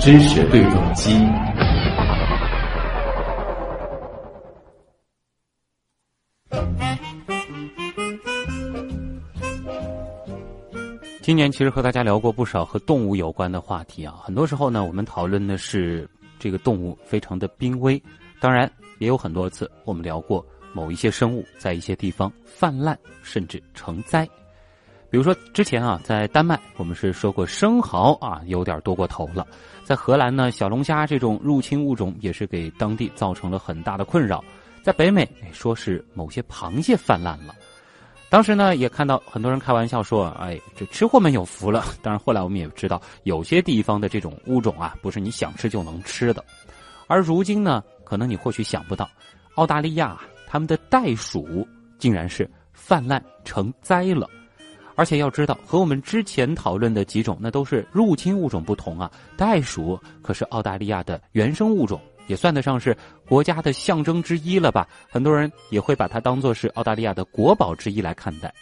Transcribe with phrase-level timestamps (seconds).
[0.00, 1.10] 知识对撞机。
[11.20, 16.08] 今年其实和大家聊过不少和动物有关的话题啊，很多时候呢，我们讨论的是
[16.40, 18.02] 这个动物非常的濒危，
[18.40, 20.44] 当然也有很多次我们聊过
[20.74, 24.28] 某一些生物在一些地方泛滥甚至成灾，
[25.12, 29.46] 比如说之前啊，在丹麦我们是说过生蚝啊有点多过头了，
[29.84, 34.42] 在荷兰呢，小龙虾这种入侵物种也是给当地造成了很大的困扰，
[34.82, 37.54] 在北美说是某些螃蟹泛滥了。
[38.30, 46.42] 当时呢，也看到很多人开玩笑说：“哎，这吃货们有福了。”当然，后来我们也知道，有些地方的这种物种啊，不是你想吃就能吃的。
[47.06, 49.06] 而如今呢，可能你或许想不到，
[49.56, 54.26] 澳大利亚他们的袋鼠竟然是泛滥成灾了。
[54.94, 62.00] 而且要知道，和我们之前讨论的几种那都是入侵物种不同啊，袋鼠可是澳大利亚的原生物种。
[62.28, 62.96] 也算得上是
[63.28, 64.86] 国家的象征之一了吧？
[65.10, 68.54] 很多人也会把它当做是澳大利亚的国宝之一来看待。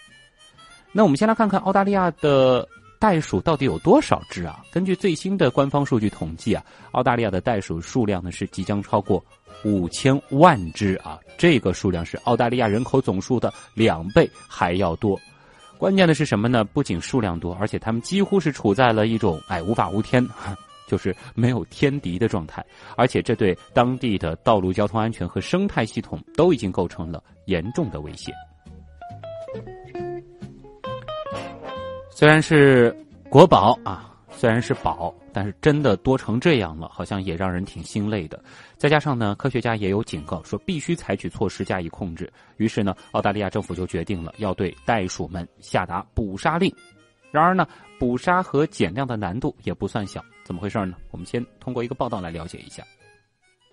[0.93, 2.67] 那我们先来看看澳大利亚的
[2.99, 4.65] 袋鼠到底有多少只啊？
[4.73, 9.23] 根据最新的官方数据统计啊，澳大利亚的袋鼠数量呢是即将超过
[9.63, 11.21] 五千万只啊！
[11.37, 15.21] 这个数量是澳大利亚人口总数的两倍还要多。
[15.81, 16.63] 关键的是什么呢？
[16.63, 20.25] 不仅数量多，而且他们几乎是处在了一种哎无法无天。
[20.87, 28.33] 就是没有天敌的状态，而且这对当地的道路交通安全和生态系统都已经构成了严重的威胁。
[32.11, 32.93] 虽然是
[33.29, 38.43] 国宝啊，虽然是宝，但是真的多成这样了，好像也让人挺心累的。
[38.77, 42.33] 再加上呢，科学家也有警告说必须采取措施加以控制。
[42.57, 46.75] 于是呢，澳大利亚政府就决定了要对袋鼠们下达捕杀令。
[47.31, 47.67] 然而呢，
[47.99, 50.25] 捕杀和减量的难度也不算小。
[50.45, 50.97] 怎么回事呢？
[51.13, 52.83] 我们先通过一个报道来了解一下。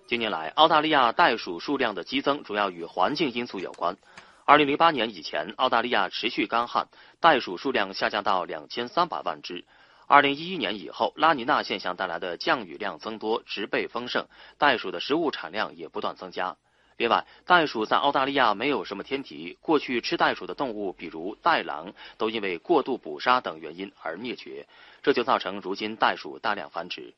[0.07, 3.97] 近年来，澳大利亚袋鼠数量的激增主要与环境因素有关。
[4.46, 6.88] 二零零八年以前，澳大利亚持续干旱，
[7.19, 9.66] 袋鼠数量下降到两千三百万只。
[10.09, 14.25] 二零一一年以后，拉尼娜现象带来的降雨量增多，植被丰盛，
[14.57, 16.56] 袋鼠的食物产量也不断增加。
[16.95, 24.66] 另外，袋鼠在澳大利亚没有什么天敌，过去吃袋鼠的动物，比如袋狼，都因为过度捕杀等原因而灭绝。
[25.03, 27.13] 这就造成如今袋鼠大量繁殖。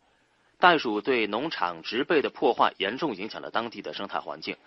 [0.57, 4.57] 袋鼠对农场植被的破坏严重影响了当地的生态环境。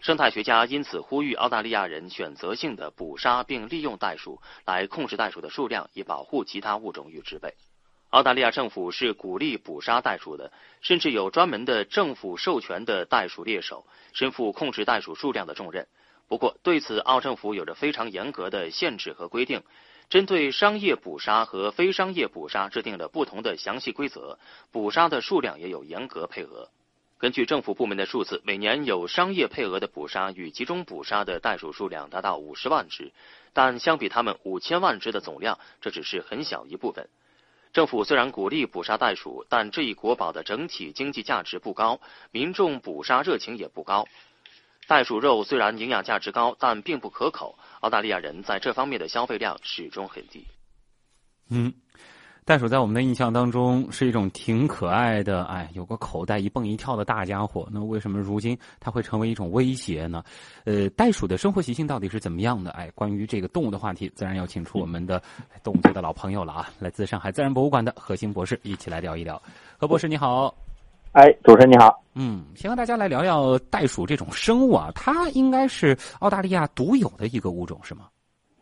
[0.00, 7.54] 生态学家因此呼吁澳大利亚人选择性的捕杀并利用袋鼠，来控制袋鼠的数量，以保护其他物种与植被。
[8.10, 15.86] 澳大利亚政府是鼓励捕杀袋鼠的，甚至有专门的政府授权的袋鼠猎手，身负控制袋鼠数量的重任。
[16.26, 19.62] 不过，对此澳政府有着非常严格的限制和规定。
[20.08, 24.40] 针对商业捕杀和非商业捕杀制定了不同的详细规则，
[24.72, 26.68] 捕杀的数量也有严格配额。
[27.16, 33.12] 根据政府部门的数字，每年有商业配额的捕杀与集中捕杀的袋鼠数量达到五十万只，
[33.52, 37.08] 但相比他们五千万只的总量，这只是很小一部分。
[37.72, 42.00] 政府虽然鼓励捕杀袋鼠，但这一国宝的整体经济价值不高，
[42.32, 44.08] 民众捕杀热情也不高。
[44.88, 47.56] 袋鼠肉虽然营养价值高，但并不可口。
[47.80, 50.44] 澳大利亚人在这方面的消费量始终很低。
[51.48, 51.72] 嗯，
[52.44, 57.68] 袋鼠在我们的印象当中是一种挺可爱的，哎，有个口袋一蹦一跳的大家伙。
[57.70, 60.22] 那为什么如今它会成为一种威胁呢？
[60.64, 62.70] 呃，袋鼠的生活习性到底是怎么样的？
[62.72, 65.22] 哎，关于这个动物的话题，自然要请出我们的
[65.62, 69.40] 动物界的老朋友了啊，来自上海自然博物馆的何鑫博士，一起来聊一聊。
[69.78, 70.52] 何博士你好。
[71.12, 72.02] 哎，主持人你好。
[72.14, 78.06] 嗯，先和大家来聊聊袋鼠这种生物啊，它应该是澳大利亚独有的一个物种，是吗？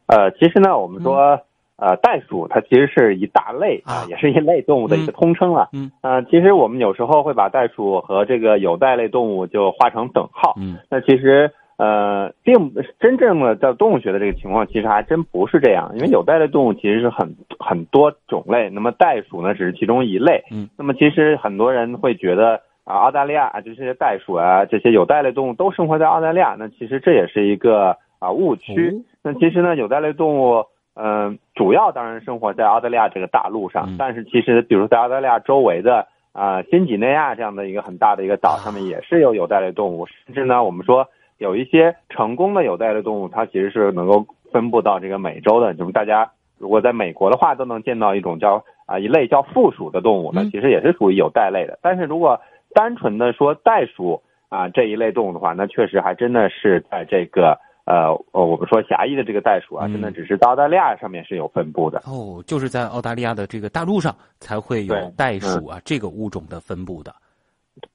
[0.06, 1.38] 呃，其实呢，我们说，
[1.78, 5.70] 呃，袋鼠它其实是一大类啊，也是一类动物的一个通称了。
[5.72, 5.90] 嗯。
[6.02, 10.54] 呃，其实我们有时候会把袋鼠和这个有袋类动物就画成等号。
[10.58, 10.76] 嗯。
[10.90, 11.50] 那其实。
[11.78, 15.88] 呃，并不真正的在动物学的这个情况，其实还真不是这样。
[15.94, 20.42] 因为有袋类动物其实是很很多种类，那么袋鼠呢只是其中一类。
[20.50, 29.04] 嗯，那么其实很多人会觉得啊，澳大利亚啊，这些袋鼠啊，这些有袋类动物都生活在澳大利亚，那其实这也是一个啊误区。
[29.22, 30.64] 那其实呢，有袋类动物，
[31.00, 41.06] 嗯，主要当然生活在澳大利亚这个大陆上，但是其实比如在澳大利亚周围的啊新几内亚这样的一个很大的一个岛上面，也是有有袋类动物，甚至呢，我们说。
[41.38, 45.72] 有一些成功的有袋类动物，它其实是能够分布到这个美洲的。
[45.72, 46.28] 就是大家
[46.58, 51.78] 如果在美国的话，都能见到一种叫啊一类叫负鼠的动物，那其实也是属于有袋类的。
[51.80, 52.40] 但是如果
[52.74, 57.56] 单纯的说袋鼠啊这一类动物的话，那确实还真的是在这个
[57.88, 62.02] 呃呃，我们说狭义的这个袋鼠啊，嗯真的只是在澳大利亚上面是有分布的。
[62.05, 67.14] 哦，就是在澳大利亚的这个大陆上才会有袋鼠啊、这个物种的分布的。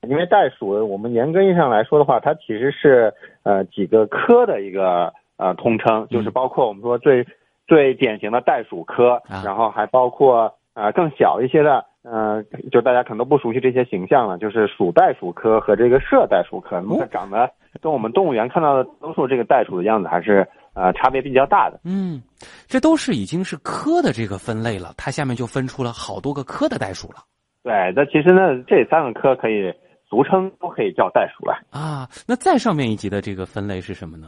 [0.07, 3.13] 因为袋鼠，我们严格意义上来说的话，它其实是
[3.43, 7.23] 呃几个科的一个呃通称，就是包括我们说最、
[7.67, 17.49] 最典型的袋鼠科，啊然后还包括呃更小一些的，呃，就大家可能都不熟悉这些形象了，就是鼠袋鼠科和这个麝袋鼠科，那么它长得
[17.81, 21.79] 跟我们动物园看到的多数这个袋鼠的样子还是呃差别比较大的。
[21.85, 22.21] 嗯，
[22.67, 27.23] 这都是已经是科的这个分类了，它下面就分出了好多个科的袋鼠了
[27.63, 29.73] 对，那其实呢，这三个科可以
[30.09, 31.55] 俗称都可以叫袋鼠了。
[31.71, 32.09] 啊。
[32.27, 34.27] 那再上面一级的这个分类是什么呢？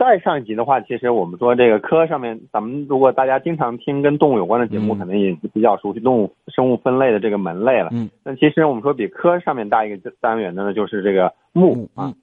[0.00, 7.90] 再上一集的话，其实我们说这个科上面，咱们如果大家经常听跟动物有关的节目，嗯可能也比较熟悉动物生物分类的这个门类了。
[7.92, 12.14] 嗯，那其实我们说比科上面大一个单元的呢，就是这个目啊嗯。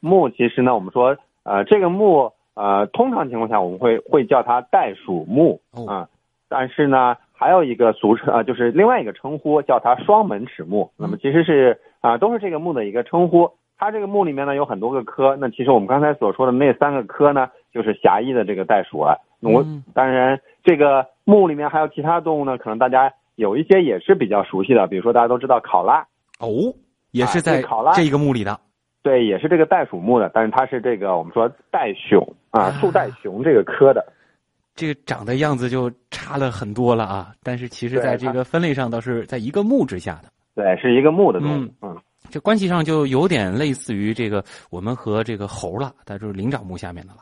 [0.00, 6.08] 目其实呢，我们说呃这个目呃通常情况下我们会会叫它袋鼠目哦啊，
[6.48, 10.90] 但是呢还有一个俗称啊，就是另外一个称呼叫它双门齿目。
[10.96, 13.50] 那么其实是啊都是这个目的一个称呼。
[13.78, 19.14] 它这个目里面呢有很多个科，那其实我们刚才所说的那三个科呢，就是狭义的这个袋鼠啊。
[19.40, 26.04] 我嗯当然这个目里面还有其他动物呢，可能大家有一些也是比较熟悉的，比如说大家都知道考拉，
[26.40, 26.74] 哦，
[27.12, 28.58] 也是啊在这考拉这一个目里的。
[29.00, 32.20] 对，也是这个袋鼠目的，但是它是这个我们说袋熊
[32.50, 34.04] 啊啊，树袋熊这个科的。
[34.74, 41.70] 这个长的样子就差了很多了啊，但是其实在这个分类上倒是在一个目之下的，对，是一个目的动物嗯。
[41.82, 41.96] 嗯，
[42.30, 47.20] 这关系上就有点类似于这个我们和这个猴了，它就是灵长目下面的了。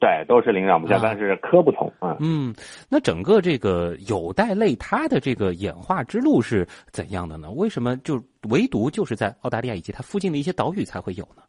[0.00, 2.16] 对，都是灵长目下啊，但是科不同啊。
[2.20, 2.54] 嗯，
[2.88, 7.50] 那整个这个有袋类它的这个演化之路是怎样的呢？
[7.50, 11.42] 为什么就唯独就是在澳大利亚以及它附近的一些岛屿才会有呢？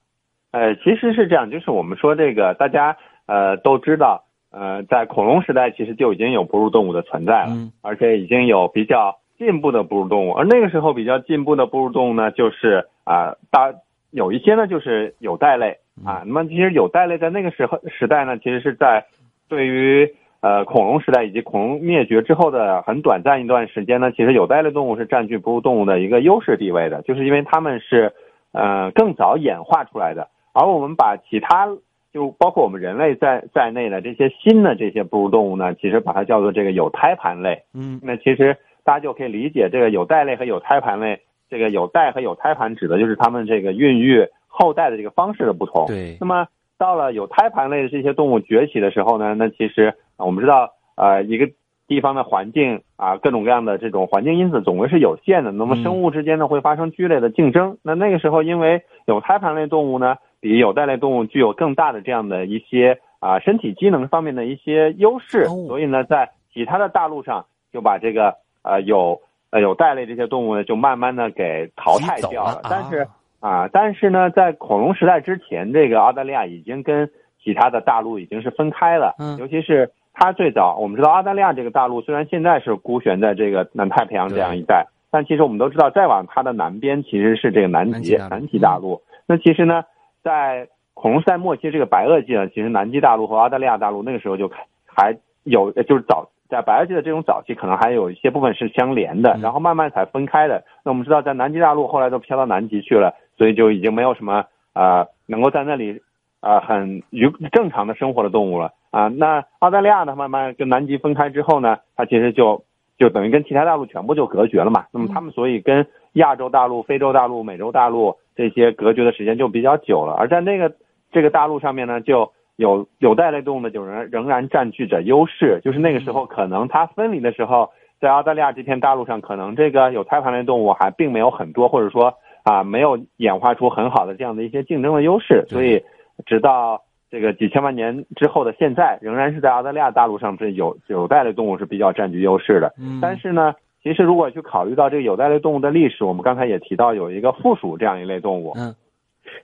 [0.52, 2.98] 呃，其实是这样，就是我们说这个，大家
[3.28, 10.34] 呃都知道，呃，在恐龙时代其实就已经有哺乳动物的存在了，嗯而且已经有比较进步的哺乳动物。
[10.34, 13.74] 而那个时候比较进步的哺乳动物呢，就是啊、大
[14.12, 16.22] 有一些呢就是有袋类啊。
[16.28, 19.06] 那么其实有袋类在那个时候时代呢，其实是在
[19.48, 28.14] 对于呃恐龙时代以及恐龙灭绝之后的很短暂一段时间呢，其实有袋类动物是占据哺乳动物的一个优势地位的，就是因为它们是
[28.52, 30.28] 呃更早演化出来的。
[30.54, 31.68] 而我们把其他
[32.12, 37.62] 就包括我们人类在在内的这些新的这些哺乳动物呢，其实把它叫做这个有胎盘类。
[37.74, 38.58] 嗯那其实
[38.90, 45.86] 大家就可以理解，这个有袋类和有胎盘类，这个有袋和有胎盘指的就是它们这个孕育后代的这个方式的不同。
[45.86, 51.48] 对那么到了有胎盘类的这些动物崛起的时候呢，那其实啊我们知道，呃，一个
[51.88, 55.52] 地方的环境啊，各种各样的这种环境因子总归是有限的。
[55.52, 57.78] 那么嗯生物之间呢会发生剧烈的竞争。
[57.84, 68.34] 那那个时候，因为有胎盘类动物呢，比有袋类动物具有更大的这样的一些啊身体机能方面的一些优势，哦所以呢，在其他的大陆上就把这个
[68.64, 69.22] 呃有
[69.52, 73.08] 呃有袋类这些动物呢，就慢慢的给淘汰掉了但是
[73.40, 77.10] 啊啊，但是呢，在恐龙时代之前，这个澳大利亚已经跟
[77.42, 79.16] 其他的大陆已经是分开了。
[79.18, 89.02] 嗯尤其是它最早，我们知道澳大利亚这个大陆虽然现在是孤悬在这个南太平洋这样一带，但其实我们都知道，再往它的南边其实是这个南极南极大陆南极大陆。
[89.26, 89.84] 那其实呢，
[90.22, 94.52] 在恐龙时代末期这个白垩纪呢，其实南极大陆和澳大利亚大陆那个时候就
[94.86, 100.64] 还有就是早在白垩纪的这种早期，可能还有一些部分是相连的，嗯然后慢慢才分开的。
[100.84, 106.02] 那我们知道，在南极大陆后来都飘到南极去了，所以就已经没有什么呃能够在那里
[106.42, 112.64] 呃很愉正常的生活的动物了啊、那澳大利亚呢，慢慢跟南极分开之后呢，它其实就
[112.98, 114.86] 就等于跟其他大陆全部就隔绝了嘛。
[114.92, 120.74] 那么他们所以跟亚洲大陆、非洲大陆、美洲大陆这些隔绝的时间就比较久了，而在那个
[121.12, 125.62] 这个大陆上面呢，就有有袋类动物呢，就仍仍然占据着优势。
[125.64, 127.70] 就是那个时候，可能它分离的时候，
[128.02, 132.14] 在澳大利亚这片大陆上，可能这个有胎盘类动物还并没有很多，或者说
[132.44, 135.46] 啊，没有演化出很好的这样的一些竞争的优势。
[135.48, 135.82] 所以，
[136.26, 142.74] 直到这个几千万年之后的现在，仍然是在澳大利亚大陆上，这有有袋类动物是比较占据优势的。
[142.78, 148.76] 嗯但是呢，其实如果去考虑到这个有袋类动物的历史，我们刚才也提到有一个附属这样一类动物，嗯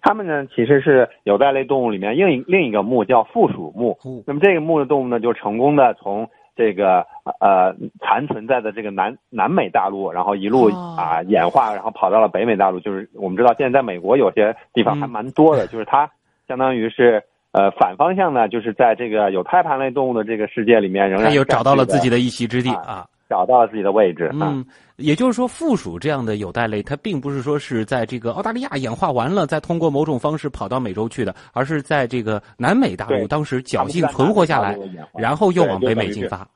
[0.01, 3.97] 它们呢其实是有袋类动物里面另一另一个目叫附属目。
[4.03, 7.05] 哦那么这个目的动物呢，就成功的从这个
[7.41, 12.79] 呃残存在的这个南南美大陆，然后一路哦啊演化，然后跑到了北美大陆。
[12.79, 16.09] 就是我们知道现在在美国有些地方还蛮多的， 就是它
[16.47, 22.15] 相当于是呃反方向呢，就是在这个有胎盘类动物的这个世界里面，仍然它又找到了自己的。
[22.15, 23.05] 的一席之地啊啊。
[23.29, 24.29] 找到了自己的位置。
[24.33, 24.65] 嗯，
[24.97, 34.77] 也就是说，附属这样的有袋类，它并不是说是在这个澳大利亚演化完了，再通过某种方式跑到美洲去的，而是在这个南美大陆当时侥幸存活下来，
[35.17, 36.47] 然后又往北美进发。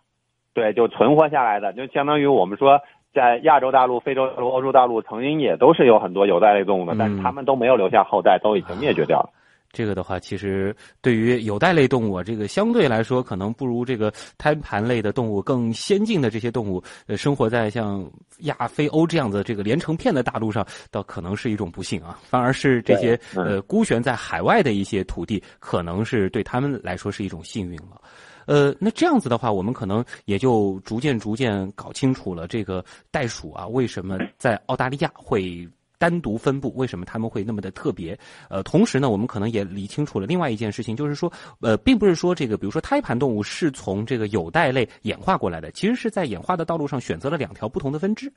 [0.53, 2.79] 对，就存活下来的，就相当于我们说，
[3.13, 9.29] 在亚洲大陆、非洲大陆、欧洲大陆，曾经也都是有很多有袋类动物的，但是他们都没有留下后代，都已经灭绝掉了。
[9.71, 18.09] 这个的话，其实对于有袋类动物，这个相对来说可能不如这个胎盘类的动物更先进的这些动物，呃，生活在像
[18.39, 22.19] 亚非欧这样的这个连成片的大陆上，倒可能是一种不幸啊。
[22.23, 28.01] 反而是这些呃孤悬在海外的一些土地，可能是对他们来说是一种幸运了。
[28.47, 35.69] 呃，那这样子的话，我们可能也就逐渐逐渐搞清楚了这个袋鼠啊，为什么在澳大利亚会。
[35.99, 38.17] 单独分布，为什么他们会那么的特别？
[38.49, 48.31] 呃，同时呢，我们可能也理清楚了另外一件事情，就是说，呃，并不是说这个，比如说胎盘动物是从这个有袋类演化过来的，其实是在演化的道路上选择了两条不同的分支。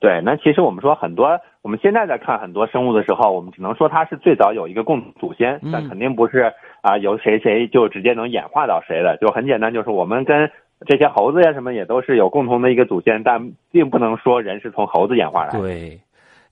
[0.00, 10.50] 对，那其实我们说很多，我们现在在看很多生物的时候，我们只能说它是最早有一个共同祖先，但肯定不是啊，由谁谁就直接能演化到谁的，就很简单，就是我们跟
[10.86, 15.60] 这些猴子呀什么也都是有共同的一个祖先，但并不能说人是从猴子演化来的。
[15.60, 16.00] 对。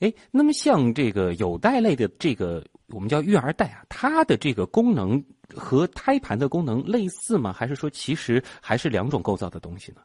[0.00, 2.62] 哎，那么像这个有袋类的这个
[2.94, 5.22] 我们叫育儿袋啊，它的这个功能
[5.56, 7.52] 和胎盘的功能类似吗？
[7.52, 9.98] 还是说其实还是两种构造的东西呢？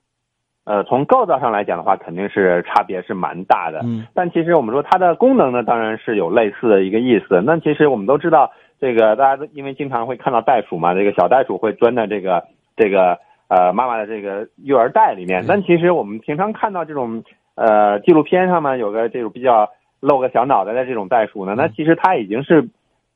[0.65, 3.81] 呃，从构造上来讲的话，肯定是差别是蛮大的。
[3.83, 7.41] 嗯，但其实我们说它的功能呢，当然是有类似的一个意思。
[7.45, 12.43] 那其实我们都知道，这个大家都因为经常会看到袋鼠嘛，这个小袋鼠会钻在这个
[12.77, 13.19] 这个
[13.49, 15.43] 呃妈妈的这个育儿袋里面。
[15.47, 17.23] 但其实我们平常看到这种
[17.55, 19.69] 呃纪录片上面有个这种比较。
[20.03, 22.67] 露个小脑袋的这种袋鼠呢，那其实它已经是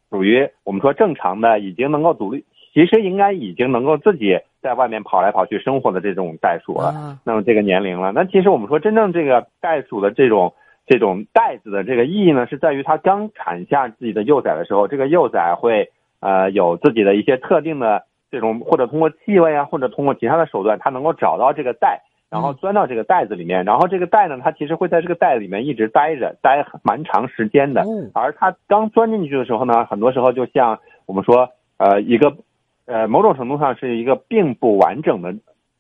[0.10, 7.20] 属于我们说正常的，已经能够独立，其实应该已经能够自己在外面跑来跑去生活的这种袋鼠了。
[7.26, 10.54] 那么这个年龄了，那其实我们说真正这个袋鼠的这种
[10.86, 15.90] 这种袋子的这个意义呢，是在于它刚产下自己的幼崽的时候，这个幼崽会
[16.22, 22.02] 呃有自己的一些特定的这种，或者通过气味啊，或者通过其他的手段，它能够找到这个袋。
[22.30, 27.84] 然后钻到这个袋子里面，然后这个袋呢，它其实会在这个袋里面一直待着，待蛮长时间的。
[28.14, 32.36] 而它刚钻进去的时候呢，很多时候就像我们说，呃，一个，
[32.86, 35.34] 呃，某种程度上是一个并不完整的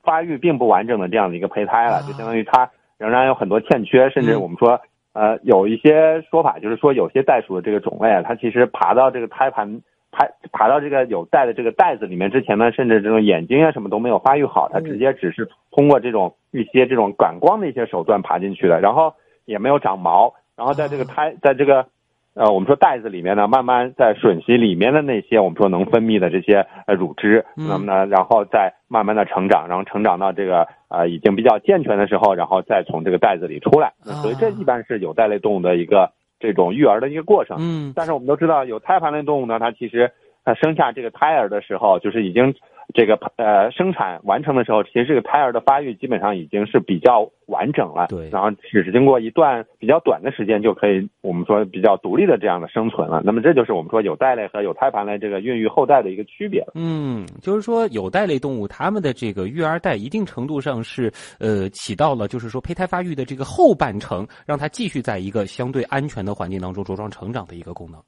[0.03, 4.79] 发育，并不完整的这样的一个胚胎了，就相当于它仍然有很多欠缺，甚至我们说，
[5.13, 9.81] 呃，有一些说法就是说，有些袋鼠的这个种类啊，它其实爬到这个胎盘。
[10.17, 19.13] 爬爬到这个有袋的这个袋子里面之前呢，甚至这种眼睛啊什么都没有发育好，它直接只是通过这种一些这种感光的一些手段爬进去的，然后
[19.45, 21.85] 也没有长毛，然后在这个胎在这个
[22.33, 36.11] 呃我们说袋子里面呢，慢慢在吮吸里面的那些我们说能分泌的这些呃乳汁，那么呢，然后再慢慢的成长，然后成长到这个呃已经比较健全的时候，然后再从这个袋子里出来，所以这一般是有袋类动物的一个。
[36.39, 40.11] 这种育儿的一个过程，嗯，但是我们都知道，有胎盘类动物呢，它其实
[40.43, 42.53] 它生下这个胎儿的时候，就是已经
[42.93, 53.21] 这个呃生产完成的时候，其实这个胎儿的发育基本上已经是比较完整了，对，然后只是经过一段比较短的时间就可以，我们说比较独立的这样的生存了。
[53.25, 68.01] 那么这就是我们说有袋类和有胎盘类这个孕育后代的一个区别嗯，就是说有袋类动物它们的这个育儿袋一定程度上是呃起到了就是说胚胎发育的这个后半程，让它继续在一个相对安全的环境当中茁壮成长的一个功能。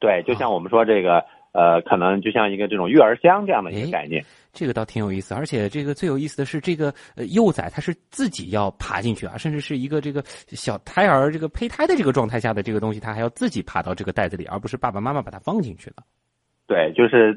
[0.00, 1.22] 对，就像我们说这个。
[1.52, 5.34] 呃，可能就像一个这种育儿箱这样的一个概念，这个倒挺有意思。
[5.34, 15.96] 而且这个最有意思的是，这个呃幼崽它是自己要爬进去啊，甚至是一个这个小胎儿这个胚胎的这个状态下的这个东西，它还要自己爬到这个袋子里，而不是爸爸妈妈把它放进去了。
[16.68, 17.34] 对，就是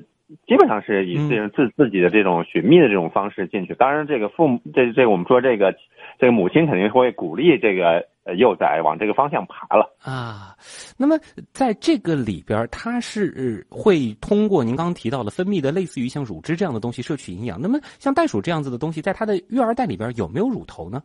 [0.47, 3.73] 基本上是以自自自己的这种寻觅的这种方式进去。
[3.73, 5.73] 当然，这个父母这这我们说这个
[6.19, 8.05] 这个母亲肯定会鼓励这个。
[8.25, 10.55] 呃，幼崽往这个方向爬了啊。
[10.97, 11.17] 那么，
[11.51, 17.59] 在这个里边，它是会通过您刚刚提到的分泌的类似于像乳汁这样的东西摄取营养。
[17.59, 21.03] 那么，像袋鼠这样子的东西，在它的育儿袋里边有没有乳头呢？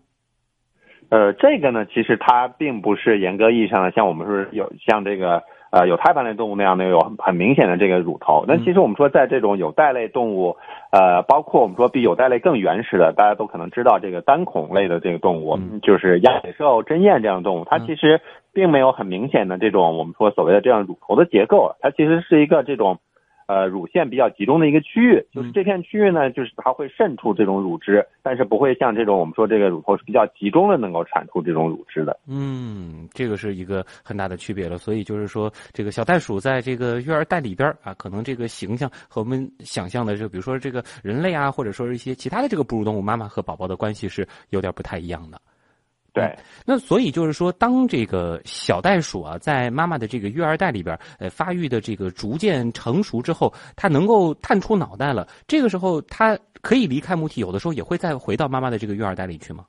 [1.08, 5.42] 呃，这个呢，其实它并不是严格意义上的像我们说有像这个。
[5.70, 8.44] 呃，有胎盘类动物那样的有很明显的这个乳头。
[8.48, 10.56] 那其实我们说，在这种有袋类动物，
[10.90, 18.20] 呃，包括我们说比有袋类更原始的，大家都可能知道这个单孔类的这个动物，就是鸭嘴兽、针鼹这样的动物，它其实
[18.52, 22.98] 并没有很明显的这种我们说所谓的这样乳头的结构，它其实是一个这种
[23.48, 32.16] 呃乳腺比较集中的一个区域，就是这片区域呢，就是它会渗出这种乳汁，但是不会像这种我们说这个乳头是比较集中的能够产出这种乳汁的。
[32.28, 34.78] 嗯，这个是一个很大的区别了。
[34.78, 45.40] 所以就是说，这个小袋鼠在这个育儿袋里边啊，可能这个形象和我们想象的，就比如说这个人类啊，或者说是一些其他的这个哺乳动物，妈妈和宝宝的关系是有点不太一样的。
[46.18, 55.26] 对，那所以就是说，当这个小袋鼠啊，在妈妈的这个育儿袋里边，呃，发育的这个逐渐成熟之后，它能够探出脑袋了。
[55.46, 59.64] 这个时候，它可以离开母体，有的时候也会再回到妈妈的这个育儿袋里去吗？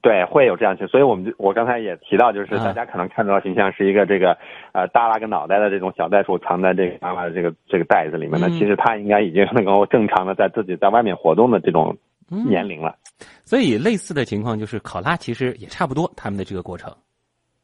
[0.00, 4.38] 对，会有这样去所以我们就我刚才也提到，就是大家可能看到的形象是一个这个
[4.72, 11.96] 呃耷拉个脑袋的这种小袋鼠藏在这个妈妈的这个这个袋子里面呢，其实它应该已经能够正常的在自己在外面活动的这种
[12.28, 12.94] 年龄了。
[13.44, 16.92] 所以类似的情况就是考拉其实也差不多，他们的这个过程。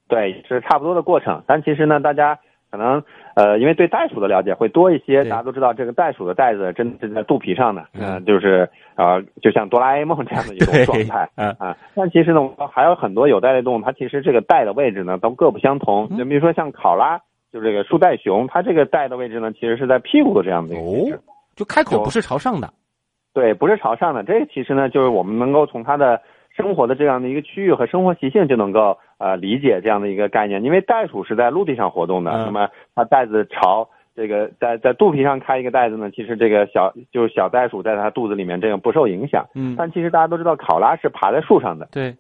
[0.09, 1.43] 对，是差不多的过程。
[1.47, 2.39] 但其实呢，大家
[2.71, 3.03] 可能
[3.35, 11.77] 呃，因为对袋鼠的了解会多一些，大家都知道这个袋鼠的袋子真的是在肚皮上的，嗯，就是呃，就像哆啦 A 梦这样的一种 状态嗯啊。
[11.95, 12.41] 但其实呢，
[12.73, 16.09] 还有很多有袋类动物，它其实这个袋的位置呢都各不相同。
[16.19, 17.19] 就比如说像考拉，
[17.53, 21.21] 就这个树袋熊，它这个袋的位置呢其实是在屁股的这样的一个位置，
[21.55, 22.73] 就开口不是朝上的。
[23.35, 24.23] 对，不是朝上的。
[24.23, 26.23] 这个其实呢，就是我们能够从它的
[26.57, 30.63] 生活的这样的一个区域和生活习性就能够呃理解这样的一个概念。
[30.63, 39.45] 因为袋鼠是在陆地上活动的，那么它袋子朝这个在在肚皮上开一个袋子呢，其实这个小就是小袋鼠在它肚子里面这个不受影响。
[39.55, 39.75] 嗯。
[39.77, 41.89] 但其实大家都知道，考拉是爬在树上的。
[41.91, 42.15] 对。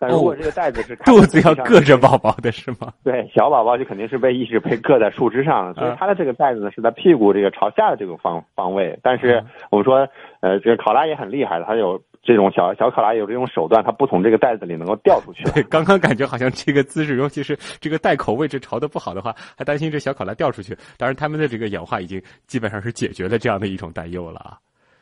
[0.00, 2.90] 但如果这个袋子是肚子要硌着宝宝的是吗？
[3.04, 8.98] 对，小宝宝就肯定是被一直被硌在树枝上，所以它的这个袋子呢是在屁股这个朝下的这个方方位。
[9.02, 10.08] 但是我们说，
[10.40, 15.44] 呃，这个考拉也很厉害的，它有这种小小考拉有这种手段，它不从这个袋子里能够掉出去。
[15.52, 20.74] 对，刚刚感觉好像这个姿势，尤其是这个袋口位置朝的不好的话，还担心这小考拉掉出去。
[20.96, 24.56] 当然，他们的这个演化已经基本上是解决了这样的一种担忧了啊。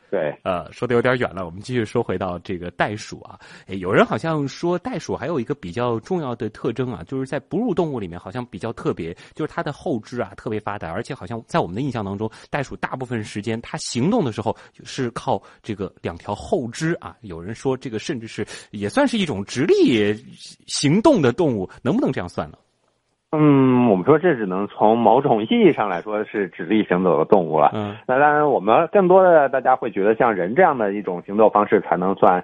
[0.09, 3.39] 对，呃，说的有点远了，我们继续说回到这个袋鼠啊。
[3.67, 17.15] 哎，有人好像说袋鼠还有一个比较重要的特征啊，就是在哺乳动物里面好像比较特别，就是它的后肢啊特别发达，而且好像在我们的印象当中，袋鼠大部分时间它行动的时候是靠这个两条后肢啊。
[17.21, 20.15] 有人说这个甚至是也算是一种直立
[20.65, 22.57] 行动的动物，能不能这样算呢？
[23.31, 27.69] 嗯，我们说这只能从某种意义上来说是直立行走的动物了。
[27.75, 32.43] 嗯，那当然，我们更多的大家会觉得像人这样的一种行走方式才能算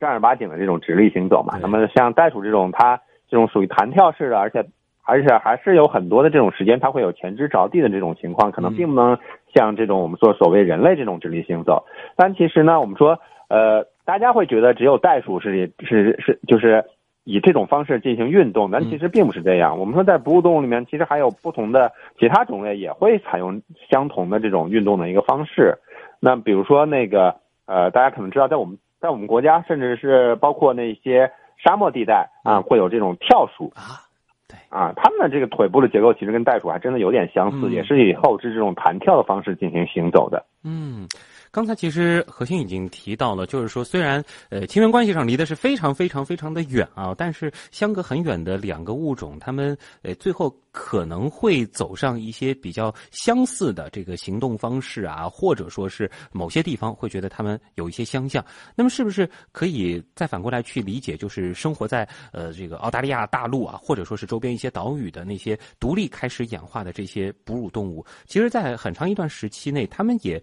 [0.00, 1.56] 正儿八经的这种直立行走嘛。
[1.62, 4.66] 那么像袋鼠这种，它这种属于弹跳式的，而且
[5.04, 9.16] 而且还是有很多的这种时间，它会有前肢着地的这种情况，可能并不能
[9.54, 11.84] 像这种我们说所谓人类这种直立行走。
[12.16, 13.16] 但其实呢，我们说，
[13.48, 16.84] 呃，大家会觉得只有袋鼠是是是就是。
[17.26, 19.76] 以这种方式进行运动，但其实并不是这样。
[19.76, 23.60] 我们说，在哺乳动物里面，其实还有不同的其他种类也会采用
[23.90, 25.76] 相同的这种运动的一个方式。
[26.20, 27.34] 那比如说那个
[27.66, 31.28] 呃，大家可能知道，在我们在我们国家，甚至是包括那些
[31.64, 34.06] 沙漠地带啊，会有这种跳鼠啊，
[34.46, 40.46] 对啊，它们的这个腿部的结构其实跟袋鼠还真的有点相似，也是以后肢这种弹跳的方式进行行走的。
[40.62, 41.08] 嗯。
[41.56, 58.44] 刚才其实何鑫已经提到了，就是说虽然呃亲缘关系上离的是非常非常非常的远啊，但是相隔很远的两个物种，他们呃最后可能会走上一些比较相似的这个行动方式啊，或者说是某些地方会觉得他们有一些相像。
[58.74, 70.38] 那么是不是可以再反过来去理解，就是生活在呃这个澳大利亚大陆啊，或者说是周边一些岛屿的那些独立开始演化的这些哺乳动物，其实在很长一段时期内，他们也。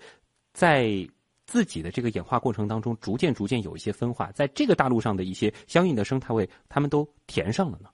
[0.53, 0.85] 在
[1.45, 7.89] 自己的这个演化过程当中，逐渐逐渐有一些分化，在这个大陆上的一些相应的生态位，他们都填上了呢。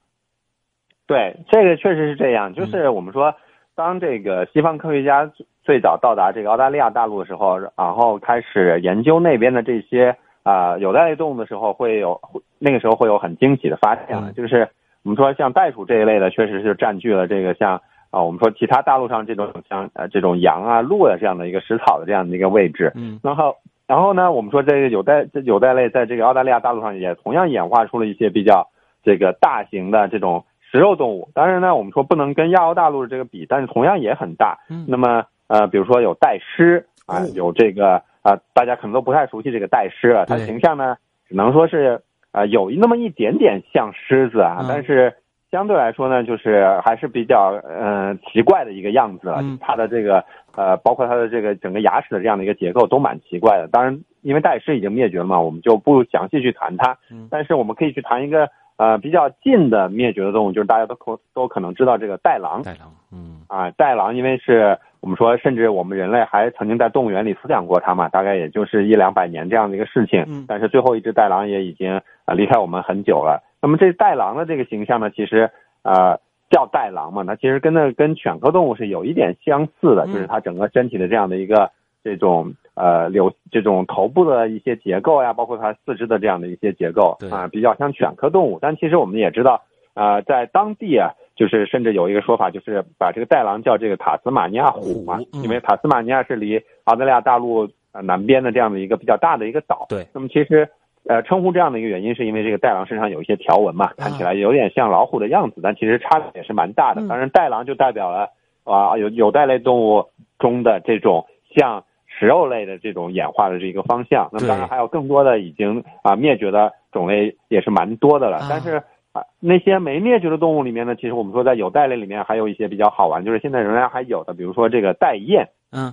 [1.07, 2.53] 对，这个确实是这样。
[2.53, 3.33] 就是我们说，
[3.73, 5.31] 当这个西方科学家
[5.63, 12.21] 最早到达这个澳大利亚大陆的时候，然后开始研究那边的这些啊有袋类动物的时候，会有
[12.59, 14.33] 那个时候会有很惊喜的发现。
[14.35, 14.69] 就是
[15.01, 17.81] 我们说，像袋鼠这一类的，确实是占据了这个像。
[18.11, 28.67] 啊，我们说其他大陆上这种像呃这种羊啊、鹿啊这样的一个食草的这样的一个位置，嗯，然后然后呢，我们说这个有袋这有袋类在这个澳大利亚大陆上也同样演化出了一些比较
[29.03, 31.29] 这个大型的这种食肉动物。
[31.35, 34.57] 当然呢，我们说不能跟亚欧大陆的这个比，但是同样也很大。
[34.71, 40.95] 嗯，那么呃，比如说有袋狮啊，有这个啊，大家可能都不太熟悉这个袋狮了，它形象呢
[41.27, 45.13] 只能说是啊有那么一点点像狮子啊，但是。
[45.51, 49.41] 相对来说呢，就是还是比较呃奇怪的一个样子了。
[49.59, 50.23] 它的这个
[50.55, 53.67] 呃，包括它的这个整个牙齿的这样的一个结构都蛮奇怪的。
[53.67, 56.97] 当然，因为袋狮已经灭绝了嘛，我们就不详细去谈它。
[57.31, 62.61] 但是我们可以去谈一个呃比较近的灭绝的动物，就是大家都可都可能知道这个袋狼。
[62.61, 70.23] 袋狼，嗯啊，袋狼因为是我们说，甚至我们人类还曾经在动物园里饲养过它嘛，大概也就是一两百年这样的一个事情。
[70.27, 73.41] 嗯但是最后一只袋狼也已经呃离开我们很久了。
[73.61, 75.51] 那么这袋狼的这个形象呢，其实
[75.83, 76.19] 呃
[76.49, 81.69] 叫袋狼嘛，它其实跟那跟犬科动物是有一点相似的，嗯就是它整个身体的这样的一个
[82.03, 88.57] 这种呃流这种头部的一些结构呀，包括它四肢的这样的一些结构对啊，比较像犬科动物。
[88.61, 89.61] 但其实我们也知道，
[89.93, 99.85] 啊，在当地啊，就是甚至有一个说法，就是把这个袋狼叫这个塔斯马尼亚虎嘛因为塔斯马尼亚是离澳大利亚大陆呃南边的这样的一个比较大的一个岛。
[99.89, 100.67] 对那么其实。
[101.07, 107.01] 呃，称呼这样的一个原因，是因为这个袋狼身上有一些条纹嘛，看起来有点像老虎的样子，但其实差别也是蛮大的。
[107.01, 108.29] 嗯当然，袋狼就代表了
[108.63, 110.05] 啊、有有袋类动物
[110.37, 114.29] 中的这种像食肉类的这种演化的这一个方向。
[114.31, 118.81] 那么当然还有更多的已经啊、灭绝的种类也是蛮多的了，啊但是。
[119.11, 125.91] 啊，那些没灭绝的动物里面呢，其实我们说在有袋类里面还有一些比较好玩，就是现在仍然还有的，比如说这个袋鼹，嗯，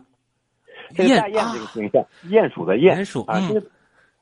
[0.94, 3.66] 这个袋鼹啊这个形象，鼹鼠的鼹，鼹鼠啊，嗯这个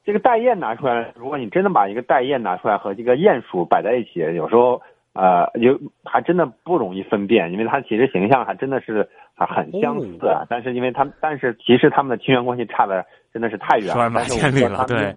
[0.05, 4.83] 这个袋鼹拿出来，如果你真的把一个袋鼹拿出来和这个鼹鼠摆在一起，有时候
[5.14, 15.17] 呃有还真的不容易分辨，因为它其实形象还真的是啊很相似啊，但是因为它但是其实它们的亲缘关系差的真的是太远了，十万八千里了，对，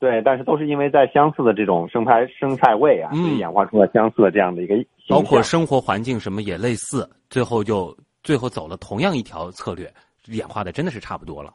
[0.00, 4.74] 对，但是都是因为在相似的这种生态生态位啊，嗯所以演化出了相似的这样的一个。
[5.08, 9.88] 包括生活环境什么也类似，最后就最后走了同样一条策略，
[10.26, 11.54] 演化的真的是差不多了。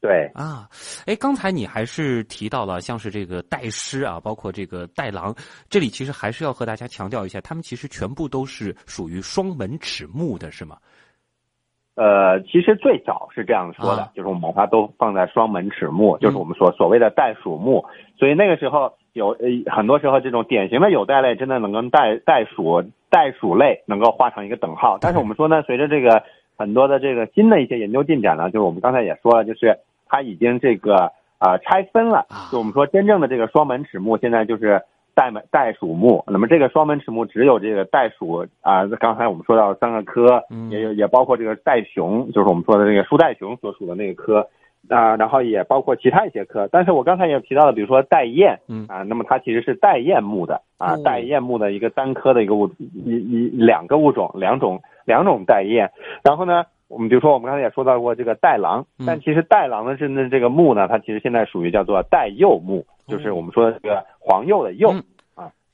[0.00, 0.68] 对，啊，
[1.06, 5.34] 哎，刚才你还是提到了像是这个袋狮啊，包括这个袋狼，
[5.68, 10.76] 这里其实还是要和大家强调一下，它们其实全部都是属于双门齿目的，是吗？
[11.96, 17.84] 呃，其实最早是这样说的，啊就是我们把它都放在双门齿目，就是我们所所谓的袋鼠目。
[18.16, 24.96] 所以那个时候有呃很多时候这种典型的有袋类真的能跟袋袋鼠袋鼠类能够画上一个等号。
[25.00, 26.22] 但是我们说呢，随着这个
[26.56, 29.76] 很多的这个新的一些研究进展呢，就是我们刚才也说了，就是
[30.08, 34.82] 它已经这个啊、拆分了啊，就我们说真正的这个双门齿目现在就是。
[35.14, 44.48] 袋门袋鼠目，那么这个双门齿目只有这个袋鼠啊、刚才我们说到三个科，嗯也有也包括这个袋熊，就是我们说的这个树袋熊所属的那个科，
[44.88, 46.68] 啊、然后也包括其他一些科。
[46.70, 55.90] 但是我刚才也提到了，比如说袋燕，嗯啊，那么它其实是袋燕目的啊，哦袋鼹目的一个单科的一个物一一两个物种，两种两种袋燕。
[56.22, 64.92] 然后呢，我们比如说我们刚才也说到过这个袋狼，嗯但其实袋狼的真的这个目呢，它其实现在属于叫做袋鼬目，就是我们说的这个黄鼬的鼬。
[64.92, 65.02] 嗯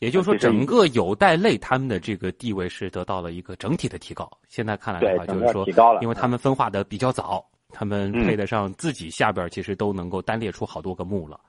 [0.00, 4.28] 也就是说，整个有袋类它们的这个地位是得到了一个整体的提高。
[4.48, 11.40] 现在看来的话，就是说提高了，因为它们分化的比较早，它们嗯配得上自己下边其实都能够单列出好多个目了。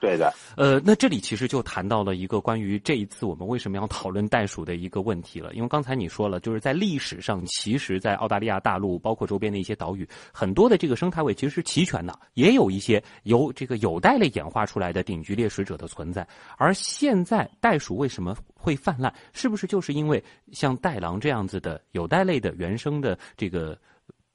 [0.00, 5.52] 对的，呃，那这里其实就谈到了一个关于这一次我们为什么要讨论袋鼠的一个问题了。
[5.54, 16.26] 因为刚才你说了，就是在历史上，其实，在澳大利亚大陆，包括周边的一些岛屿，很多的这个生态位其实是齐全的，也有一些由这个有袋类演化出来的顶级猎食者的存在。
[16.56, 19.12] 而现在袋鼠为什么会泛滥？
[19.32, 23.78] 是不是就是因为像袋狼这样子的有袋类的原生的这个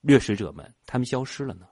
[0.01, 1.65] 掠食者们，他们消失了呢？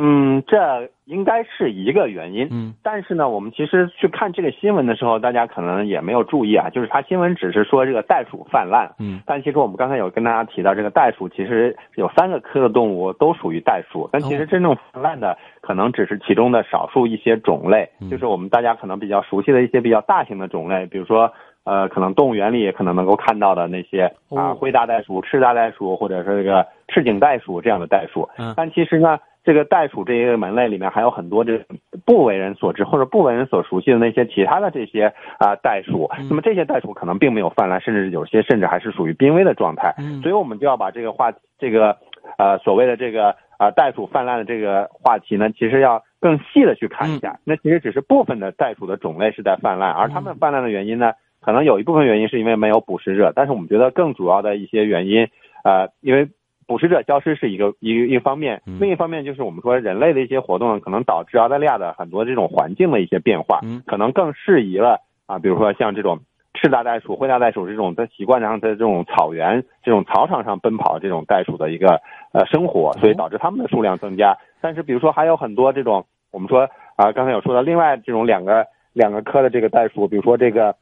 [0.00, 2.46] 嗯，这应该是一个原因。
[2.52, 21.32] 嗯但是呢，我们其实去看这个新闻的时候，大家可能也没有注意啊，就是它新闻只是说这个袋鼠泛滥，嗯但其实我们刚才有跟大家提到，这个袋鼠其实有三个科的动物都属于袋鼠，但其哦实真正泛滥的可能只是其中的少数一些种类，嗯就是我们大家可能比较熟悉的一些比较大型的种类，比如说。
[21.64, 28.26] 呃，可能动物园里也可能能够看到的那些啊，哦灰大袋鼠、赤大袋鼠，或者是这个赤颈袋鼠这样的袋鼠。
[28.38, 31.58] 嗯但其实呢，这个袋鼠这一个门类里面还有很多这
[32.04, 36.08] 不为人所知或者不为人所熟悉的那些其他的这些啊、袋鼠。
[36.18, 39.94] 嗯那么这些袋鼠可能并没有泛滥，甚至有些甚至还是属于濒危的状态。
[39.98, 41.96] 嗯所以我们就要把这个话这个
[42.36, 47.38] 呃所谓的这个啊袋鼠泛滥的这个话题呢，其实要更细的去看一下。
[47.44, 55.28] 那其实只是部分的袋鼠的种类是在泛滥，而它们泛滥的原因呢，可能有一部分原因是因为没有捕食者，但是我们觉得更主要的一些原因，
[55.64, 56.28] 呃，因为
[56.68, 66.20] 捕食者消失是一个一个一方面嗯，另一方面就是我们说人类的一些活动呢，可能导致澳大利亚的很多这种环境的一些变化嗯，可能更适宜了啊，比如说像这种。
[66.60, 72.00] 赤大袋鼠、灰大袋鼠这种在习惯上在这种草原、这种草场上奔跑这种袋鼠的一个
[72.32, 74.36] 呃生活，所以导致它们的数量增加。
[74.60, 80.74] 但是比如说还有很多这种我们说啊、刚才有说到另外这种两个两个科的这个袋鼠，比如说这个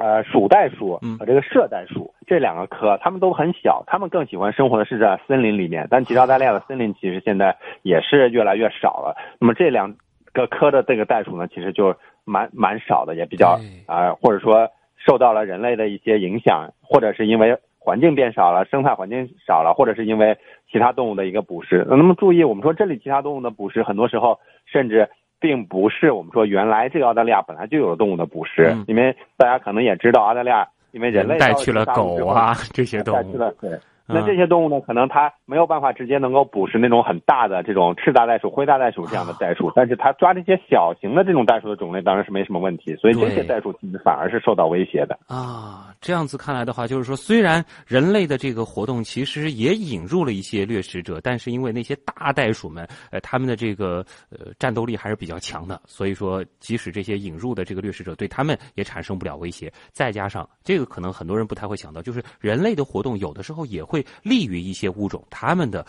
[0.00, 5.86] 呃鼠袋鼠嗯和这个麝袋鼠这两个科，它们都很小，它们更喜欢生活的是在森林里面。
[5.90, 9.14] 但其实澳大利亚的森林其实现在也是越来越少了。
[9.38, 9.94] 那么这两
[10.32, 20.38] 个科的这个袋鼠呢，其实就蛮蛮少的，也比较啊，或者说受到了人类的一些影响，或者是因为环境变少了，生态环境少了，或者是因为
[20.70, 21.84] 其他动物的一个捕食。
[21.88, 25.08] 那么注意，我们说这里其他动物的捕食，很多时候甚至
[25.40, 33.78] 并不是我们说原来这个澳大利亚本来就有的动物的捕食，因为大家可能也知道，澳大利亚因为人类带去了狗啊这些动物，对。
[34.06, 34.80] 那这些动物呢？
[34.80, 45.94] 可能它没有办法直接能够捕食那种很大的这种赤大袋鼠、灰大袋鼠这样的袋鼠，但是它抓这些小型的这种袋鼠的种类当然是没什么问题，所以这些袋鼠其实反而是受到威胁的啊。
[46.00, 59.70] 这样子看来的话，就是说，虽然人类的这个活动其实也引入了一些掠食者，但是因为那些大袋鼠们，呃，他们的这个呃战斗力还是比较强的，所以说，即使这些引入的这个掠食者对他们也产生不了威胁。
[59.92, 65.84] 再加上这个，可能很多人不太会想到，就是人类的活动有的时候也会利于一些物种它们的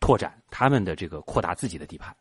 [0.00, 2.14] 拓展，它们的这个扩大自己的地盘。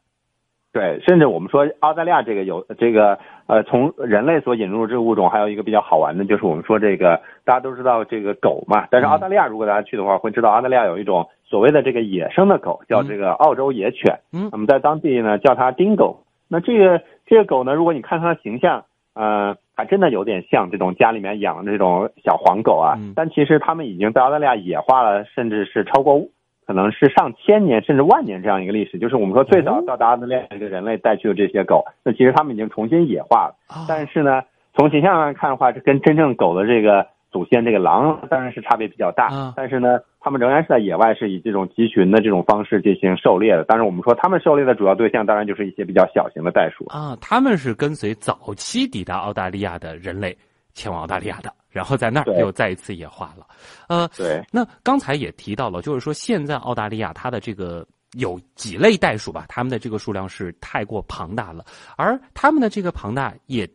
[0.74, 14.18] 对，甚至我们说澳大利亚这个有这个呃，从人类所引入这个物种，还有一个比较好玩的，就是我们说这个大家都知道这个狗嘛，但是澳大利亚如果大家去的话，会知道澳大利亚有一种所谓的这个野生的狗，叫这个澳洲野犬。
[14.32, 16.24] 嗯，那么在当地呢叫它丁狗。
[16.48, 22.94] 那这个这个狗呢，如果你看它的形象，呃，还真的有点像这种家里面养的这种小黄狗啊。
[23.16, 26.22] 但其实它们已经在澳大利亚野化了，甚至是超过。
[26.68, 33.56] 可能是上千年甚至万年这样一个历史，就是我们说最早到达澳大利亚这个人类带去的这些狗，那其实它们已经重新野化了。
[33.90, 34.44] 但是呢，
[34.76, 39.54] 从形象上看的话，这跟真正狗的这个祖先这个狼当然是差别比较大。
[39.56, 43.66] 但是呢，它们仍然是在野外是以这种集群的这种方式进行狩猎的。
[43.66, 47.18] 当然，我们说他们狩猎的主要对象当然就是一些比较小型的袋鼠啊。
[47.20, 50.38] 他们是跟随早期抵达澳大利亚的人类
[50.74, 51.52] 前往澳大利亚的。
[51.72, 53.48] 然后在那儿又再一次野化了，
[53.88, 54.44] 呃，对。
[54.52, 57.88] 那刚才也提到了，就是说现在澳大利亚它的这个
[58.20, 61.64] 有几类袋鼠吧，它们的这个数量是太过庞大了，
[61.96, 63.66] 而它们的这个庞大也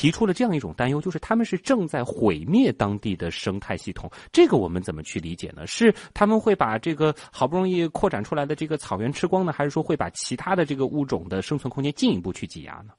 [0.00, 4.10] 提出了这样一种担忧，就是他们是正在毁灭当地的生态系统。
[4.32, 5.66] 这个我们怎么去理解呢？
[5.66, 12.94] 是他们会把这个好不容易扩展出来的这个草原吃光呢，还是说会把其他的这个物种的生存空间进一步去挤压呢？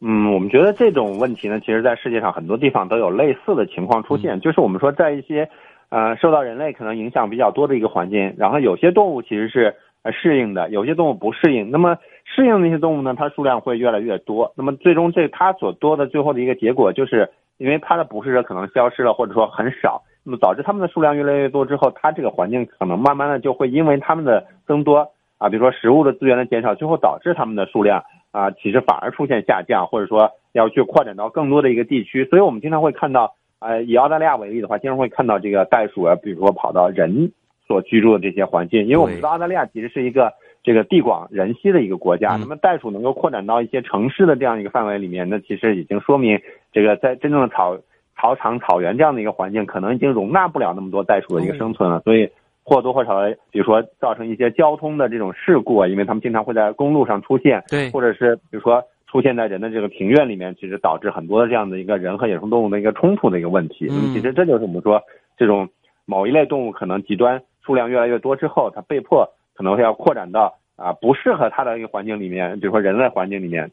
[0.00, 4.38] 嗯，我们觉得这种问题呢，其实在世界上很多地方都有类似的情况出现。
[4.38, 5.50] 就是我们说，在一些
[5.88, 9.74] 呃受到人类可能影响比较多的一个环境，然后有些动物其实是
[10.12, 11.68] 适应的，有些动物不适应。
[11.72, 11.96] 那么
[12.34, 14.52] 适应那些动物呢，它数量会越来越多。
[14.56, 28.02] 那么最终这它所多的最后的一个结果，就是因为它的捕食者可能消失了，或者说很少，那么导致它们的数量越来越多之后，它这个环境可能慢慢的就会因为它们的增多啊，比如说食物的资源的减少，最后导致它们的数量。
[28.32, 37.30] 啊，其实反而出现下降，或者说要去扩展到更多的一个地区，所以我们经常会看到，呃，以澳大利亚为例的话，经常会看到这个袋鼠啊，比如说跑到人
[37.66, 46.40] 所居住的这些环境，因为我们知道澳大利亚其实是一个这个地广人稀的一个国家，那么袋鼠能够扩展到一些城市的这样一个范围里面，那其实已经说明
[46.72, 47.76] 这个在真正的草
[48.16, 52.28] 草场、草原这样的一个环境，可能已经容纳不了那么多袋鼠的一个生存了，所以。
[52.64, 63.86] 或多或少的，比如说造成一些交通的这种事故啊，因为他们经常会在公路上出现，对，或者是比如说出现在人的这个庭院里面，其实导致很多的这样的一个人和野生动物的一个冲突的一个问题。
[63.88, 65.02] 那么其实这就是我们说
[65.36, 65.68] 这种
[66.04, 73.70] 某一类动物可能极端数量越来越多之后，它被迫可能会要扩展到啊不适合它的一个环境里面，比如说人类环境里面，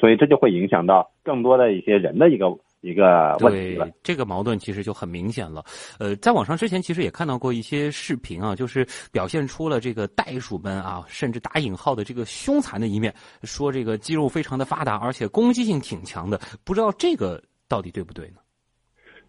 [0.00, 2.46] 所以这就会影响到更多的一些人的一个。
[2.84, 5.62] 一个问题了，这个矛盾其实就很明显了。
[6.00, 13.14] 呃，在网上之前其实也看到过一些视频啊，就是表现出了这个袋鼠们啊，甚至打引号的这个凶残的一面，
[13.44, 16.40] 说这个肌肉非常的发达，而且攻击性挺强的。
[16.64, 18.41] 不知道这个到底对不对呢？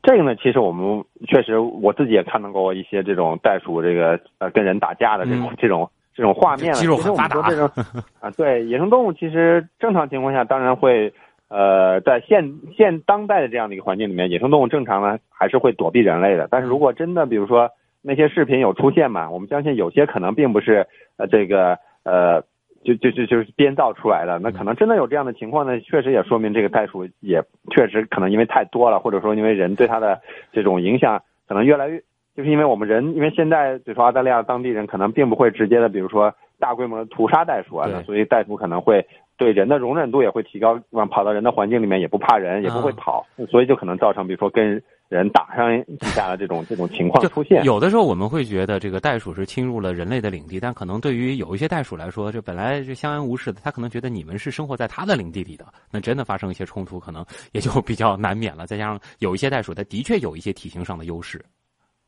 [0.04, 6.72] 这个呢，其实我们确实我自己也看到过一些这种袋鼠这个呃跟人打架的这种 这种这种画面。
[6.74, 7.40] 肌肉很发达
[8.22, 11.12] 啊，对野生动物其实正常情况下当然会。
[11.50, 16.48] 呃，在现现当代的这样的一个环境里面，野生动物正常呢还是会躲避人类的。
[16.50, 17.70] 但是如果真的，比如说
[18.02, 20.88] 那些视频有出现嘛，我们相信有些可能并不是
[21.18, 22.42] 呃这个呃
[22.84, 24.40] 就就就就是编造出来的。
[24.40, 27.42] 那可能真的有这样的情况呢，确实也说明这个袋鼠也
[27.72, 32.00] 确实可能因为太多了，或者说因为人对它的这种影响可能越来越，
[32.36, 39.06] 就是因为我们人因为现在比如说澳大利亚当地人可能并不会直接的，比如说大规模的屠杀袋鼠啊，所以袋鼠可能会。
[39.38, 47.64] 对人的容忍度也会提高，往跑到人的环境里面也不怕人，也不会跑，所以就可能造成，比如说跟人打上一下的这种 这种情况出现。
[47.64, 58.66] 有的时候我们会觉得这个袋鼠是侵入了人类的领地，但可能对于有一些袋鼠来说，这本来就相安无事的，它可能觉得你们是生活在它的领地里的，那真的发生一些冲突，可能也就比较难免了。
[58.66, 61.44] 再加上有一些袋鼠，它的确有一些体型上的优势。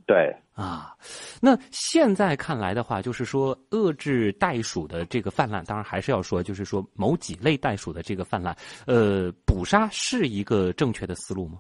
[0.08, 0.94] 对啊，
[1.42, 11.58] 那现在看来的话，就是说遏制袋鼠的这个泛滥，当然还是要说，就是说某几类袋鼠的这个泛滥，呃，捕杀是一个正确的思路吗？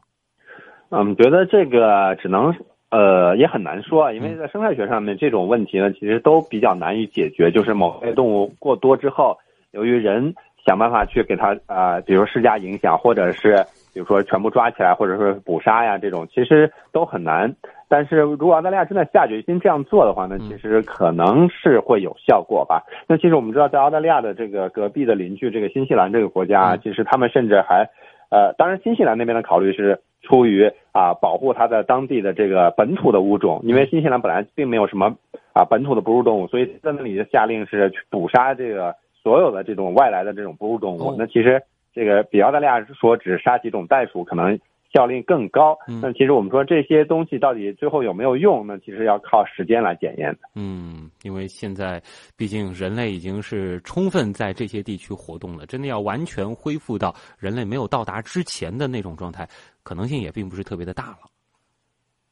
[0.91, 2.53] 嗯，觉得这个只能
[2.91, 7.51] 呃也很难说，因为在生态学上面这种问题呢，其实都比较难以解决。
[7.51, 9.35] 就是某类动物过多之后，
[9.71, 10.33] 由于人
[10.65, 17.53] 想办法去给它啊，比如施加影响，或者是比如说全部抓起来，或者说捕杀呀，这种其实都很难。
[17.87, 22.83] 但是如果澳大利亚真的下决心这样做的话呢，其实可能是会有效果吧。
[23.07, 27.87] 那其实我们知道，在澳大利亚的这个隔壁的邻居这个新西兰这个国家，其实他们甚至还，
[28.29, 35.15] 呃，当然新西兰那边的考虑是出于啊保护它的当地的这个本土的物种，因为新西兰本来并没有什么
[35.53, 41.15] 啊本土的哺乳动物，所以在那里的下令是去捕杀这个所有的这种外来的这种哺乳动物。
[41.17, 41.61] 那其实
[41.93, 44.59] 这个比澳大利亚说只杀几种袋鼠可能。
[44.95, 48.65] 效率更高，那其实我们说这些东西到底最后有没有用？
[48.65, 50.39] 那其实要靠时间来检验的。
[50.55, 52.01] 嗯，因为现在
[52.37, 59.45] 毕竟人类已经是充分在这些地区活动了，真的要完全恢复到人类没有到达之前的那种状态，
[59.83, 61.17] 可能性也并不是特别的大了。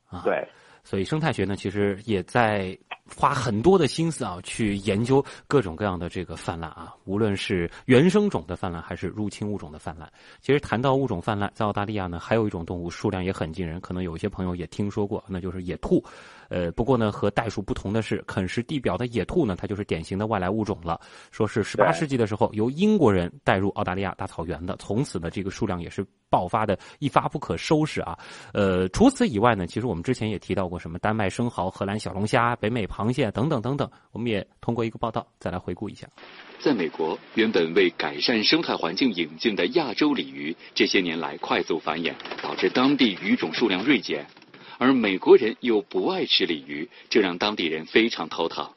[0.07, 0.47] 啊，对，
[0.83, 2.77] 所以生态学呢，其实也在。
[3.15, 10.11] 花很多的心思啊，去研究各种各样的这个泛滥啊，无论是原生种的泛滥，还是入侵物种的泛滥。
[10.39, 16.01] 其实谈到物种泛滥，在澳大利亚呢，还有一种动物数量也很惊人，可能有一些朋友也听说过，那就是野兔。
[16.47, 20.99] 呃，不过呢，和袋鼠不同的是，啃食地表的野兔呢，它就是典型的外来物种了。
[21.29, 28.17] 说是十八世纪的时候，由英国人带入澳大利亚大草原的，从此呢，这个数量也是爆发的一发不可收拾啊。
[28.53, 36.07] 呃，除此以外呢，其实我们之前也提到过什么丹麦生蚝、荷兰小龙虾、北美螃蟹等等等等，我们也通过一个报道再来回顾一下。
[36.59, 44.25] 在美国，原本为改善生态环境引进的亚洲鲤鱼，这些年来快速繁衍，导致当地鱼种数量锐减。
[44.79, 48.67] 而美国人又不爱吃鲤鱼，这让当地人非常头疼。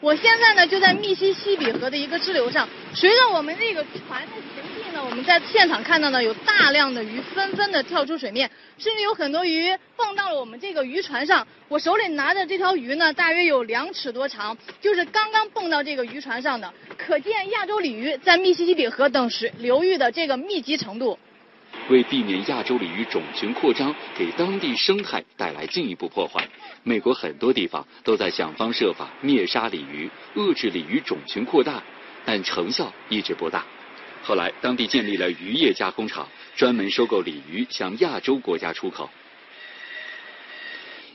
[0.00, 11.46] 我现在呢就在密西西比河的一个支流上，随着我们那个船的行进呢，我们在现场看到呢有大量的鱼纷纷的跳出水面，甚至有很多鱼蹦到了我们这个渔船上。
[11.68, 21.18] 我手里拿的这条鱼呢，大约有两尺多长，就是刚刚蹦到这个渔船上的，可见亚洲鲤鱼在密西西比河等水流域的这个密集程度。
[21.88, 26.48] 为避免亚洲鲤鱼种群扩张给当地生态带来进一步破坏，
[26.82, 31.82] 美国很多地方都在想方设法灭杀鲤鱼，遏制鲤鱼种群扩大，
[32.24, 33.64] 但成效一直不大。
[34.22, 39.08] 后来，当地建立了渔业加工厂，专门收购鲤鱼向亚洲国家出口。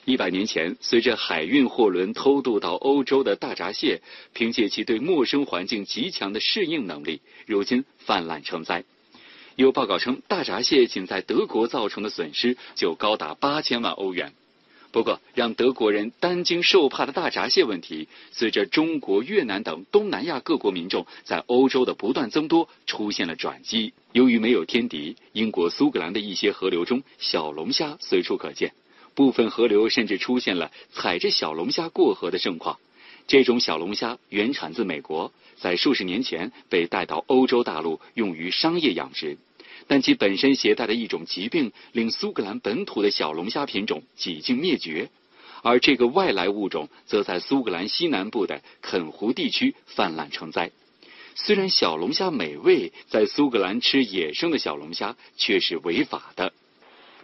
[0.05, 4.01] 一百年前，随着海运货轮偷渡到欧洲的大闸蟹，
[4.33, 8.83] 凭借其对陌生环境极强的适应能力，如今泛滥成灾。
[9.61, 14.33] 有报告称，大闸蟹仅在德国造成的损失就高达八千万欧元。
[14.91, 23.93] 不过，让德国人担惊受怕的大闸蟹问题，随着中国、越南等东南亚各国民众在欧洲的不断增多，出现了转机。
[24.11, 28.73] 由于没有天敌，英国苏格兰的一些河流中小龙虾随处可见，
[29.15, 32.77] 部分河流甚至出现了踩着小龙虾过河的盛况。
[33.27, 39.37] 这种小龙虾原产自美国，在数十年前被带到欧洲大陆用于商业养殖，
[39.91, 45.09] 但其本身携带的一种疾病令苏格兰本土的小龙虾品种几近灭绝，
[45.63, 50.71] 而这个外来物种则在苏格兰西南部的肯湖地区泛滥成灾。
[51.35, 56.53] 虽然小龙虾美味，在苏格兰吃野生的小龙虾却是违法的。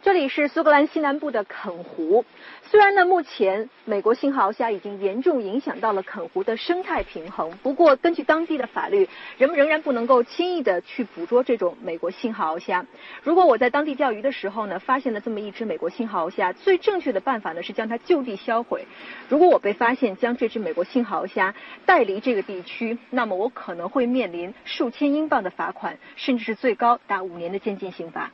[0.07, 2.23] 这里是苏格兰西南部的肯湖。
[2.63, 12.85] 虽然呢，目前美国信号虾已经严重影响到了肯湖的生态平衡，不过根据当地的法律，人们仍然不能够轻易的去捕捉这种美国信号虾。
[13.21, 18.85] 如果我在当地钓鱼的时候呢，发现了这么一只美国信号虾，最正确的办法呢是将它就地销毁。
[19.27, 21.53] 如果我被发现将这只美国信号虾
[21.85, 28.31] 带离这个地区，那么我可能会面临数千英镑的罚款，甚至是最高达五年的监禁刑罚。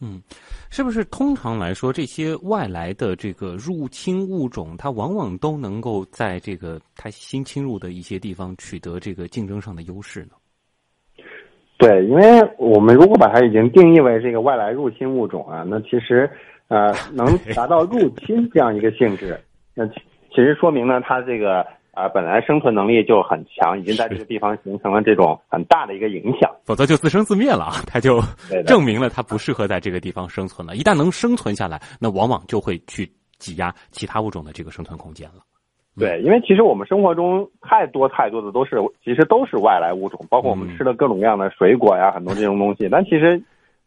[0.00, 0.22] 嗯，
[0.70, 10.32] 是不是通常来说，这些外来的这个入侵物种，它往往都能够在这个它新侵入的一些地方取得这个竞争上的优势呢？
[11.78, 12.22] 对，因为
[12.58, 16.30] 我们如果把它已经定义为这个外来入侵物种啊，那其实
[16.68, 19.40] 呃能达到入侵这样一个性质，
[19.74, 21.66] 那其实说明呢，它这个。
[21.98, 27.82] 啊，本来生存能力就很强，已经在这个地方形成了这种很大的一个影响，否则就自生自灭了啊！
[27.88, 28.20] 它就
[28.66, 30.76] 证明了它不适合在这个地方生存了。
[30.76, 33.04] 一旦能生存下来，那往往就会去
[33.38, 35.42] 挤压其他物种的这个生存空间了。
[35.98, 42.88] 对，因为其实我们生活中太多太多的都是，其实都是外来物种，包括我们吃的各种各样的水果呀，很多这种东西。
[42.88, 43.42] 但其实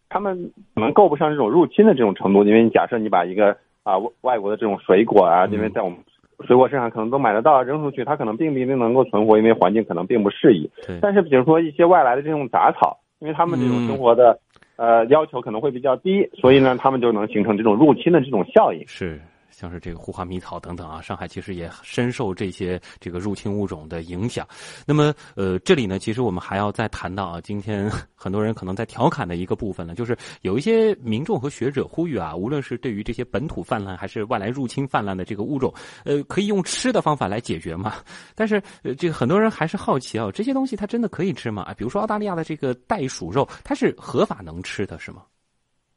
[0.09, 5.97] 他们可能够不上这种入侵的这种程度，因为你假设你把一个啊外国的这种水果啊，因为在我们
[6.45, 10.69] 水果市场可能都买得到，扔出去它可能并不一定能够存活，因为环境可能并不适宜。
[11.01, 14.39] 但是比如说一些外来的这种杂草，因为他们这种生活的
[14.75, 18.87] 呃要求可能会比较低，所以呢，他们就能形成这种入侵的这种效应。
[18.87, 19.19] 是。
[19.51, 24.47] 像是这个护花蜜草等等啊，上海其实也深受这些这个入侵物种的影响。
[24.85, 35.73] 那么，呃，这里呢，其实我们还要再谈到啊，今天 很多人可能在调侃的一个部分呢，就是有一些民众和学者呼吁啊，无论是对于这些本土泛滥还是外来入侵泛滥的这个物种，
[36.05, 37.95] 呃，可以用吃的方法来解决嘛？
[38.35, 41.73] 但是，呃，这个很多人还是好奇啊，这些东西它真的可以吃吗？
[41.77, 45.23] 比如说澳大利亚的这个袋鼠肉，它是合法能吃的是吗？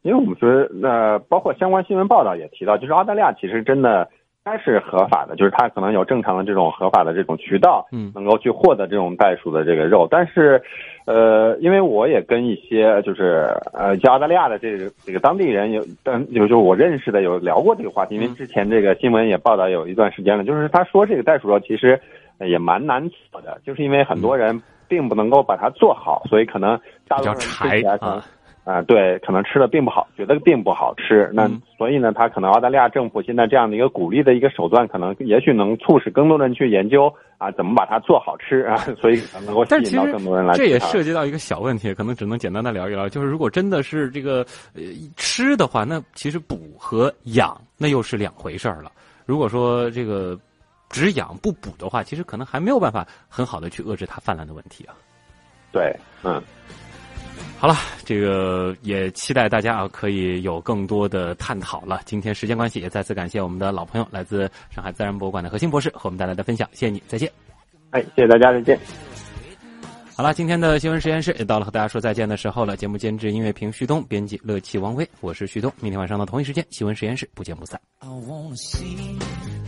[0.04, 4.06] 因为我们说，那包括相关新闻报道也提到，就是澳大利亚其实真的
[4.44, 10.06] 该是合法的，就是它可能有正常的这种合法的这种渠道，嗯，能够去获得这种袋鼠的这个肉。
[10.10, 10.62] 但是，
[11.06, 21.98] 呃，因为我也跟一些就是呃，像澳大利亚的这个这个当地人有，但有就我认识的有聊过这个话题，因为之前这个新闻也报道有一段时间了，就是他说这个袋鼠肉其实
[22.40, 26.78] 也蛮难做的，就是因为很多人并不能够把它做好，所以可能
[27.08, 28.22] 大多数人吃起来可能。
[28.64, 31.30] 啊，对，可能吃的并不好，觉得并不好吃。
[31.34, 31.46] 那
[31.76, 40.54] 所以呢，他可能澳大利亚政府现在这样的一个鼓励的一个手段，可能也许能促使更多人去研究啊，怎么把它做好吃啊， 所以能够吸引到更多人来。
[40.54, 44.38] 这也涉及到一个小问题，可能只能简单的聊一聊，就是如果真的是这个
[44.74, 44.82] 呃
[45.16, 48.90] 吃的话，那其实补和养那又是两回事儿了。
[49.26, 50.38] 如果说这个
[50.88, 54.94] 只养不补的话，其实可能还没有办法很好的去遏制它泛滥的问题啊。
[55.70, 56.40] 对，嗯。
[57.58, 62.00] 好了，这个也期待大家啊可以有更多的探讨了。
[62.04, 66.68] 今天时间关系，也再次感谢我们的老朋友，来自上海自然博物馆的何鑫博士和我们带来的分享。
[66.72, 67.30] 谢谢你，再见。
[67.90, 68.78] 哎，谢谢大家，再见。
[70.14, 72.76] 好了，今天的新闻实验室也到了和大家说再见的时候了。
[72.76, 75.72] 节目监制音乐评旭东，编辑乐器王威，我是旭东。
[75.80, 77.80] 明天晚上的同一时间，新闻实验室不见不散。
[78.00, 79.63] I wanna see